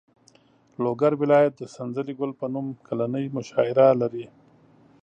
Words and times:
لوګر 0.83 1.13
ولایت 1.21 1.53
د 1.57 1.63
سنځلې 1.75 2.13
ګل 2.19 2.31
په 2.39 2.45
نوم 2.53 2.67
کلنۍ 2.87 3.25
مشاعره 3.37 3.87
لري. 4.01 4.25